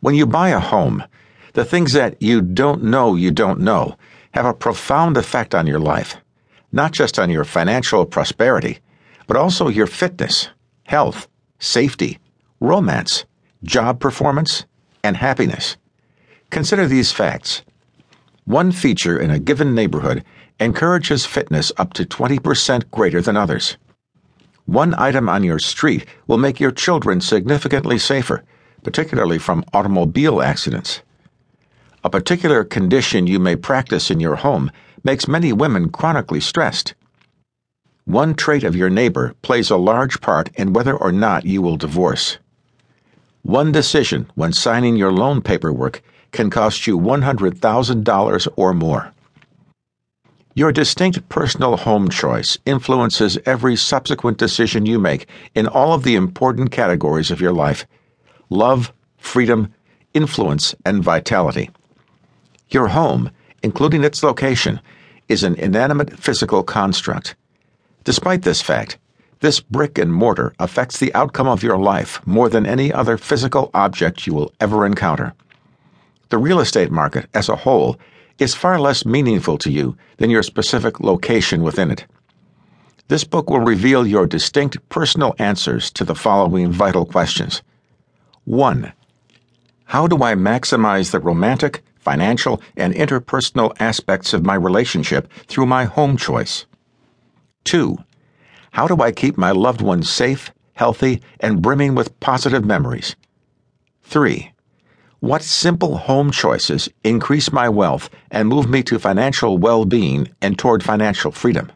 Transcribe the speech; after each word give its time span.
When 0.00 0.14
you 0.14 0.26
buy 0.26 0.50
a 0.50 0.60
home, 0.60 1.04
the 1.54 1.64
things 1.64 1.92
that 1.94 2.20
you 2.20 2.42
don't 2.42 2.82
know 2.82 3.14
you 3.14 3.30
don't 3.30 3.60
know 3.60 3.96
have 4.32 4.44
a 4.44 4.52
profound 4.52 5.16
effect 5.16 5.54
on 5.54 5.66
your 5.66 5.80
life, 5.80 6.16
not 6.70 6.92
just 6.92 7.18
on 7.18 7.30
your 7.30 7.44
financial 7.44 8.04
prosperity, 8.04 8.78
but 9.26 9.36
also 9.36 9.68
your 9.68 9.86
fitness, 9.86 10.50
health, 10.84 11.28
safety, 11.58 12.18
romance, 12.60 13.24
job 13.62 13.98
performance, 13.98 14.66
and 15.02 15.16
happiness. 15.16 15.76
Consider 16.50 16.86
these 16.86 17.12
facts. 17.12 17.62
One 18.44 18.72
feature 18.72 19.18
in 19.18 19.30
a 19.30 19.38
given 19.38 19.74
neighborhood 19.74 20.24
encourages 20.60 21.26
fitness 21.26 21.72
up 21.78 21.94
to 21.94 22.04
20% 22.04 22.90
greater 22.90 23.20
than 23.20 23.36
others. 23.36 23.76
One 24.66 24.94
item 24.98 25.28
on 25.28 25.42
your 25.42 25.58
street 25.58 26.06
will 26.26 26.38
make 26.38 26.60
your 26.60 26.70
children 26.70 27.20
significantly 27.20 27.98
safer, 27.98 28.44
particularly 28.86 29.36
from 29.36 29.64
automobile 29.72 30.40
accidents. 30.40 31.02
A 32.04 32.08
particular 32.08 32.62
condition 32.62 33.26
you 33.26 33.40
may 33.40 33.56
practice 33.56 34.12
in 34.12 34.20
your 34.20 34.36
home 34.36 34.70
makes 35.02 35.26
many 35.26 35.52
women 35.52 35.90
chronically 35.90 36.38
stressed. 36.38 36.94
One 38.04 38.32
trait 38.34 38.62
of 38.62 38.76
your 38.76 38.88
neighbor 38.88 39.34
plays 39.42 39.70
a 39.70 39.76
large 39.76 40.20
part 40.20 40.50
in 40.54 40.72
whether 40.72 40.96
or 40.96 41.10
not 41.10 41.44
you 41.44 41.60
will 41.62 41.76
divorce. 41.76 42.38
One 43.42 43.72
decision 43.72 44.30
when 44.36 44.52
signing 44.52 44.94
your 44.94 45.10
loan 45.10 45.42
paperwork 45.42 46.00
can 46.30 46.48
cost 46.48 46.86
you 46.86 46.96
$100,000 46.96 48.48
or 48.54 48.72
more. 48.72 49.12
Your 50.54 50.70
distinct 50.70 51.28
personal 51.28 51.76
home 51.76 52.08
choice 52.08 52.56
influences 52.64 53.36
every 53.46 53.74
subsequent 53.74 54.38
decision 54.38 54.86
you 54.86 55.00
make 55.00 55.26
in 55.56 55.66
all 55.66 55.92
of 55.92 56.04
the 56.04 56.14
important 56.14 56.70
categories 56.70 57.32
of 57.32 57.40
your 57.40 57.52
life 57.52 57.84
love, 58.50 58.92
freedom, 59.18 59.72
influence, 60.14 60.74
and 60.84 61.02
vitality. 61.02 61.70
Your 62.70 62.88
home, 62.88 63.30
including 63.62 64.04
its 64.04 64.22
location, 64.22 64.80
is 65.28 65.42
an 65.42 65.54
inanimate 65.56 66.18
physical 66.18 66.62
construct. 66.62 67.34
Despite 68.04 68.42
this 68.42 68.62
fact, 68.62 68.98
this 69.40 69.60
brick 69.60 69.98
and 69.98 70.12
mortar 70.12 70.54
affects 70.58 70.98
the 70.98 71.14
outcome 71.14 71.46
of 71.46 71.62
your 71.62 71.76
life 71.76 72.24
more 72.26 72.48
than 72.48 72.64
any 72.64 72.92
other 72.92 73.18
physical 73.18 73.70
object 73.74 74.26
you 74.26 74.32
will 74.32 74.52
ever 74.60 74.86
encounter. 74.86 75.34
The 76.30 76.38
real 76.38 76.60
estate 76.60 76.90
market 76.90 77.28
as 77.34 77.48
a 77.48 77.56
whole 77.56 77.98
is 78.38 78.54
far 78.54 78.78
less 78.80 79.04
meaningful 79.04 79.58
to 79.58 79.70
you 79.70 79.96
than 80.16 80.30
your 80.30 80.42
specific 80.42 81.00
location 81.00 81.62
within 81.62 81.90
it. 81.90 82.06
This 83.08 83.24
book 83.24 83.50
will 83.50 83.60
reveal 83.60 84.06
your 84.06 84.26
distinct 84.26 84.76
personal 84.88 85.34
answers 85.38 85.90
to 85.92 86.04
the 86.04 86.14
following 86.14 86.72
vital 86.72 87.04
questions 87.04 87.62
1. 88.46 88.92
How 89.86 90.06
do 90.06 90.22
I 90.22 90.34
maximize 90.34 91.10
the 91.10 91.18
romantic, 91.18 91.82
financial, 91.96 92.62
and 92.76 92.94
interpersonal 92.94 93.74
aspects 93.80 94.32
of 94.32 94.46
my 94.46 94.54
relationship 94.54 95.28
through 95.48 95.66
my 95.66 95.84
home 95.84 96.16
choice? 96.16 96.64
2. 97.64 97.98
How 98.70 98.86
do 98.86 99.02
I 99.02 99.10
keep 99.10 99.36
my 99.36 99.50
loved 99.50 99.82
ones 99.82 100.08
safe, 100.08 100.52
healthy, 100.74 101.20
and 101.40 101.60
brimming 101.60 101.96
with 101.96 102.20
positive 102.20 102.64
memories? 102.64 103.16
3. 104.04 104.52
What 105.18 105.42
simple 105.42 105.96
home 105.96 106.30
choices 106.30 106.88
increase 107.02 107.50
my 107.50 107.68
wealth 107.68 108.08
and 108.30 108.48
move 108.48 108.70
me 108.70 108.84
to 108.84 109.00
financial 109.00 109.58
well 109.58 109.84
being 109.84 110.28
and 110.40 110.56
toward 110.56 110.84
financial 110.84 111.32
freedom? 111.32 111.72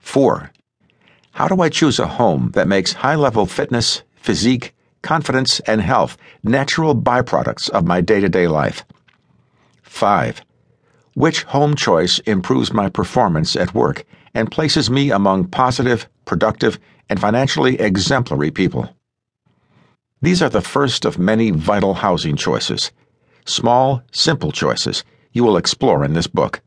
4. 0.00 0.50
How 1.32 1.46
do 1.46 1.60
I 1.60 1.68
choose 1.68 1.98
a 1.98 2.06
home 2.06 2.52
that 2.54 2.66
makes 2.66 3.04
high 3.04 3.16
level 3.16 3.44
fitness, 3.44 4.02
physique, 4.16 4.72
confidence, 5.02 5.60
and 5.60 5.80
health 5.80 6.16
natural 6.42 6.94
byproducts 6.94 7.70
of 7.70 7.86
my 7.86 8.00
day 8.00 8.20
to 8.20 8.28
day 8.28 8.48
life? 8.48 8.84
5. 9.82 10.42
Which 11.14 11.42
home 11.44 11.74
choice 11.74 12.18
improves 12.20 12.72
my 12.72 12.88
performance 12.88 13.56
at 13.56 13.74
work 13.74 14.04
and 14.34 14.50
places 14.50 14.90
me 14.90 15.10
among 15.10 15.48
positive, 15.48 16.08
productive, 16.24 16.78
and 17.08 17.20
financially 17.20 17.80
exemplary 17.80 18.50
people? 18.50 18.88
These 20.20 20.42
are 20.42 20.48
the 20.48 20.60
first 20.60 21.04
of 21.04 21.18
many 21.18 21.50
vital 21.50 21.94
housing 21.94 22.36
choices. 22.36 22.92
Small, 23.44 24.02
simple 24.12 24.52
choices 24.52 25.04
you 25.32 25.44
will 25.44 25.56
explore 25.56 26.04
in 26.04 26.14
this 26.14 26.26
book. 26.26 26.60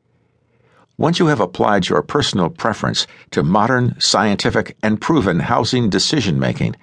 Once 0.97 1.19
you 1.19 1.27
have 1.27 1.39
applied 1.39 1.89
your 1.89 2.01
personal 2.01 2.49
preference 2.49 3.07
to 3.31 3.43
modern, 3.43 3.99
scientific, 3.99 4.77
and 4.83 5.01
proven 5.01 5.39
housing 5.39 5.89
decision 5.89 6.39
making, 6.39 6.75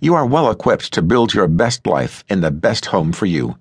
you 0.00 0.14
are 0.14 0.26
well 0.26 0.50
equipped 0.50 0.92
to 0.92 1.02
build 1.02 1.34
your 1.34 1.48
best 1.48 1.86
life 1.86 2.24
in 2.28 2.40
the 2.40 2.50
best 2.50 2.86
home 2.86 3.12
for 3.12 3.26
you. 3.26 3.56